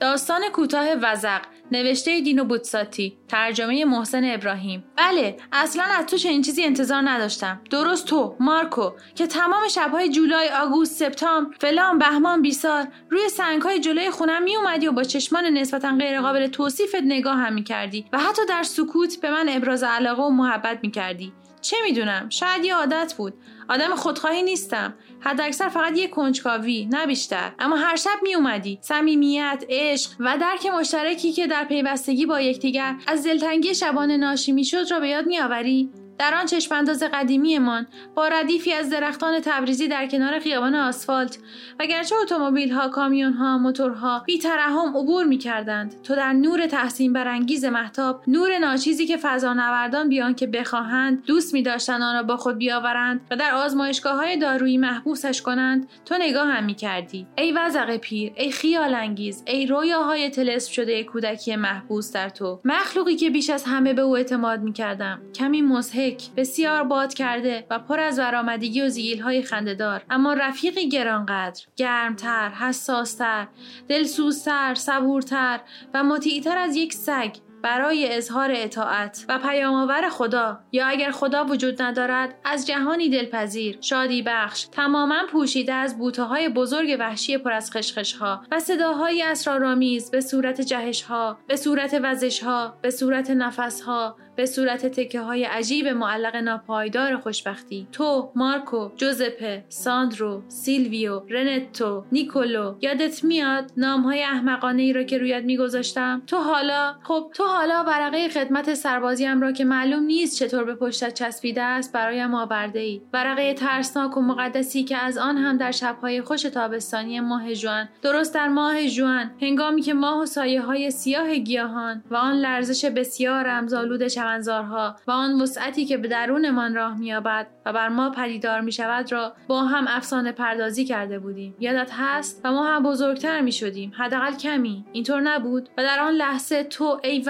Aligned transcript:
داستان 0.00 0.40
کوتاه 0.52 0.94
وزق 1.02 1.40
نوشته 1.72 2.20
دینو 2.20 2.44
بوتساتی 2.44 3.18
ترجمه 3.28 3.84
محسن 3.84 4.24
ابراهیم. 4.24 4.84
بله 4.96 5.36
اصلا 5.52 5.84
از 5.84 6.06
تو 6.06 6.16
چنین 6.16 6.42
چیزی 6.42 6.64
انتظار 6.64 7.02
نداشتم. 7.04 7.60
درست 7.70 8.06
تو 8.06 8.36
مارکو 8.40 8.90
که 9.14 9.26
تمام 9.26 9.68
شبهای 9.68 10.08
جولای 10.08 10.48
آگوست 10.48 10.96
سپتامبر 10.96 11.56
فلان 11.60 11.98
بهمان 11.98 12.42
بیسار 12.42 12.88
روی 13.10 13.28
سنگهای 13.28 13.80
جلوی 13.80 14.10
خونم 14.10 14.42
می 14.42 14.56
اومدی 14.56 14.88
و 14.88 14.92
با 14.92 15.02
چشمان 15.02 15.44
نسبتا 15.44 15.96
غیرقابل 15.96 16.46
توصیفت 16.46 17.02
نگاه 17.04 17.36
هم 17.36 17.52
می 17.52 17.64
کردی 17.64 18.06
و 18.12 18.18
حتی 18.18 18.42
در 18.48 18.62
سکوت 18.62 19.20
به 19.20 19.30
من 19.30 19.46
ابراز 19.48 19.82
علاقه 19.82 20.22
و 20.22 20.30
محبت 20.30 20.78
می 20.82 20.90
کردی 20.90 21.32
چه 21.60 21.76
می‌دونم؟ 21.84 22.28
شاید 22.28 22.64
یه 22.64 22.74
عادت 22.74 23.14
بود. 23.16 23.34
آدم 23.68 23.94
خودخواهی 23.94 24.42
نیستم. 24.42 24.94
حداکثر 25.20 25.68
فقط 25.68 25.98
یه 25.98 26.08
کنجکاوی 26.08 26.88
نه 26.92 27.06
بیشتر. 27.06 27.52
اما 27.58 27.76
هر 27.76 27.96
شب 27.96 28.18
می 28.22 28.34
اومدی 28.34 28.78
صمیمیت 28.82 29.64
عشق 29.68 30.10
و 30.20 30.38
درک 30.40 30.66
مشترکی 30.66 31.32
که 31.32 31.46
در 31.46 31.64
پیوستگی 31.64 32.26
با 32.26 32.40
یکدیگر 32.40 32.96
از 33.06 33.26
دلتنگی 33.26 33.74
شبانه 33.74 34.16
ناشی 34.16 34.52
می‌شد 34.52 34.84
را 34.90 35.00
به 35.00 35.08
یاد 35.08 35.26
میآوری؟ 35.26 35.90
در 36.20 36.34
آن 36.34 36.46
چشمانداز 36.46 37.02
قدیمیمان 37.02 37.86
با 38.14 38.28
ردیفی 38.28 38.72
از 38.72 38.90
درختان 38.90 39.40
تبریزی 39.40 39.88
در 39.88 40.06
کنار 40.06 40.38
خیابان 40.38 40.74
آسفالت 40.74 41.38
و 41.80 41.86
گرچه 41.86 42.14
اتومبیل 42.22 42.72
ها 42.72 42.88
کامیون 42.88 43.32
ها 43.32 43.58
موتورها 43.58 44.22
بی 44.26 44.38
ترحم 44.38 44.96
عبور 44.96 45.24
می 45.24 45.38
کردند 45.38 46.02
تو 46.02 46.16
در 46.16 46.32
نور 46.32 46.66
تحسین 46.66 47.12
برانگیز 47.12 47.64
محتاب 47.64 48.22
نور 48.26 48.58
ناچیزی 48.58 49.06
که 49.06 49.16
فضانوردان 49.16 50.08
بیان 50.08 50.34
که 50.34 50.46
بخواهند 50.46 51.24
دوست 51.24 51.54
می 51.54 51.64
آن 51.88 52.14
را 52.14 52.22
با 52.22 52.36
خود 52.36 52.58
بیاورند 52.58 53.20
و 53.30 53.36
در 53.36 53.54
آزمایشگاه 53.54 54.16
های 54.16 54.36
دارویی 54.36 54.78
محبوسش 54.78 55.42
کنند 55.42 55.88
تو 56.04 56.14
نگاه 56.20 56.48
هم 56.48 56.64
می 56.64 56.74
کردی 56.74 57.26
ای 57.38 57.52
وزق 57.52 57.96
پیر 57.96 58.32
ای 58.36 58.52
خیال 58.52 58.94
انگیز 58.94 59.42
ای 59.46 59.66
رویاهای 59.66 60.30
تلسم 60.30 60.72
شده 60.72 61.04
کودکی 61.04 61.56
محبوس 61.56 62.12
در 62.12 62.28
تو. 62.28 62.60
مخلوقی 62.64 63.16
که 63.16 63.30
بیش 63.30 63.50
از 63.50 63.64
همه 63.64 63.94
به 63.94 64.02
او 64.02 64.16
اعتماد 64.16 64.60
می 64.60 64.72
کردم 64.72 65.20
کمی 65.34 65.62
مزهک 65.62 66.09
بسیار 66.36 66.84
باد 66.84 67.14
کرده 67.14 67.66
و 67.70 67.78
پر 67.78 68.00
از 68.00 68.18
برآمدگی 68.18 68.82
و 68.82 68.88
زیل 68.88 69.20
های 69.20 69.42
خندهدار. 69.42 70.02
اما 70.10 70.32
رفیقی 70.32 70.88
گرانقدر 70.88 71.62
گرمتر 71.76 72.48
حساستر 72.48 73.46
دلسوزتر 73.88 74.74
صبورتر 74.74 75.60
و 75.94 76.04
مطیعتر 76.04 76.58
از 76.58 76.76
یک 76.76 76.92
سگ 76.92 77.36
برای 77.62 78.16
اظهار 78.16 78.50
اطاعت 78.54 79.24
و 79.28 79.38
پیامآور 79.38 80.08
خدا. 80.08 80.60
یا 80.72 80.86
اگر 80.86 81.10
خدا 81.10 81.44
وجود 81.44 81.82
ندارد 81.82 82.34
از 82.44 82.66
جهانی 82.66 83.08
دلپذیر 83.08 83.78
شادی 83.80 84.22
بخش 84.22 84.62
تماما 84.62 85.22
پوشیده 85.30 85.72
از 85.72 85.98
بوته 85.98 86.22
های 86.22 86.48
بزرگ 86.48 86.96
وحشی 87.00 87.38
پر 87.38 87.52
از 87.52 87.72
خشخش 87.72 88.12
ها 88.12 88.42
و 88.52 88.60
صداهای 88.60 89.22
اسرارآمیز 89.22 90.10
به 90.10 90.20
صورت 90.20 90.60
جهش 90.60 91.02
ها 91.02 91.38
به 91.46 91.56
صورت 91.56 92.00
وزش 92.02 92.42
ها 92.42 92.74
به 92.82 92.90
صورت 92.90 93.30
نفس 93.30 93.80
ها 93.80 94.16
به 94.36 94.46
صورت 94.46 94.86
تکه 94.86 95.20
های 95.20 95.44
عجیب 95.44 95.88
معلق 95.88 96.36
ناپایدار 96.36 97.16
خوشبختی. 97.16 97.88
تو 97.92 98.32
مارکو 98.34 98.90
جوزپه 98.96 99.64
ساندرو 99.68 100.42
سیلویو 100.48 101.22
رنتو 101.28 102.04
نیکولو 102.12 102.74
یادت 102.80 103.24
میاد 103.24 103.72
نام 103.76 104.00
های 104.00 104.22
احمقانه 104.22 104.82
ای 104.82 104.92
را 104.92 105.02
که 105.02 105.18
رویت 105.18 105.44
میگذاشتم؟ 105.44 106.22
تو 106.26 106.36
حالا؟ 106.36 106.94
خب 107.02 107.30
تو 107.34 107.44
حالا 107.50 107.84
ورقه 107.86 108.28
خدمت 108.28 108.74
سربازیم 108.74 109.40
را 109.40 109.52
که 109.52 109.64
معلوم 109.64 110.02
نیست 110.02 110.38
چطور 110.38 110.64
به 110.64 110.74
پشتت 110.74 111.14
چسبیده 111.14 111.62
است 111.62 111.92
برایم 111.92 112.34
آورده 112.34 112.78
ای 112.78 113.02
ورقه 113.12 113.54
ترسناک 113.54 114.16
و 114.16 114.20
مقدسی 114.20 114.84
که 114.84 114.96
از 114.96 115.18
آن 115.18 115.36
هم 115.36 115.56
در 115.56 115.70
شبهای 115.70 116.22
خوش 116.22 116.42
تابستانی 116.42 117.20
ماه 117.20 117.54
جوان. 117.54 117.88
درست 118.02 118.34
در 118.34 118.48
ماه 118.48 118.86
جوان. 118.86 119.30
هنگامی 119.40 119.82
که 119.82 119.94
ماه 119.94 120.22
و 120.22 120.26
سایه 120.26 120.60
های 120.60 120.90
سیاه 120.90 121.34
گیاهان 121.34 122.02
و 122.10 122.16
آن 122.16 122.36
لرزش 122.36 122.84
بسیار 122.84 123.44
رمزآلود 123.44 124.06
چمنزارها 124.06 124.96
و 125.06 125.10
آن 125.10 125.42
وسعتی 125.42 125.84
که 125.84 125.96
به 125.96 126.08
درونمان 126.08 126.74
راه 126.74 126.98
مییابد 126.98 127.46
و 127.66 127.72
بر 127.72 127.88
ما 127.88 128.10
پدیدار 128.10 128.60
می 128.60 128.72
شود 128.72 129.12
را 129.12 129.32
با 129.48 129.62
هم 129.64 129.86
افسانه 129.88 130.32
پردازی 130.32 130.84
کرده 130.84 131.18
بودیم. 131.18 131.54
یادت 131.60 131.90
هست؟ 131.92 132.40
و 132.44 132.52
ما 132.52 132.64
هم 132.66 132.82
بزرگتر 132.82 133.40
می 133.40 133.52
شدیم 133.52 133.92
حداقل 133.96 134.36
کمی. 134.36 134.84
اینطور 134.92 135.20
نبود. 135.20 135.68
و 135.78 135.82
در 135.82 136.00
آن 136.00 136.14
لحظه 136.14 136.64
تو 136.64 137.00
ای 137.02 137.20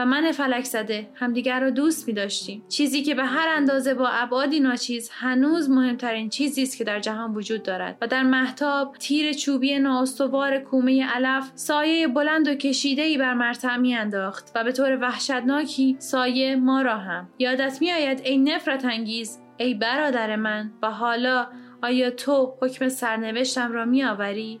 و 0.00 0.06
من 0.06 0.32
فلک 0.32 0.64
زده 0.64 1.08
همدیگر 1.14 1.60
را 1.60 1.70
دوست 1.70 2.08
می 2.08 2.14
داشتیم 2.14 2.64
چیزی 2.68 3.02
که 3.02 3.14
به 3.14 3.24
هر 3.24 3.48
اندازه 3.56 3.94
با 3.94 4.08
ابعادی 4.08 4.60
ناچیز 4.60 5.10
هنوز 5.12 5.70
مهمترین 5.70 6.28
چیزی 6.28 6.62
است 6.62 6.76
که 6.76 6.84
در 6.84 7.00
جهان 7.00 7.34
وجود 7.34 7.62
دارد 7.62 7.96
و 8.00 8.06
در 8.06 8.22
محتاب 8.22 8.96
تیر 8.98 9.32
چوبی 9.32 9.78
نااستوار 9.78 10.58
کومه 10.58 11.06
علف 11.06 11.50
سایه 11.54 12.08
بلند 12.08 12.48
و 12.48 12.54
کشیده 12.54 13.02
ای 13.02 13.18
بر 13.18 13.34
مرتع 13.34 13.76
می 13.76 13.94
انداخت 13.94 14.52
و 14.54 14.64
به 14.64 14.72
طور 14.72 14.98
وحشتناکی 15.00 15.96
سایه 15.98 16.56
ما 16.56 16.82
را 16.82 16.96
هم 16.96 17.28
یادت 17.38 17.78
می 17.80 17.92
آید 17.92 18.20
ای 18.24 18.38
نفرت 18.38 18.84
انگیز 18.84 19.38
ای 19.56 19.74
برادر 19.74 20.36
من 20.36 20.72
و 20.82 20.90
حالا 20.90 21.46
آیا 21.82 22.10
تو 22.10 22.54
حکم 22.62 22.88
سرنوشتم 22.88 23.72
را 23.72 23.84
می 23.84 24.04
آوری؟ 24.04 24.60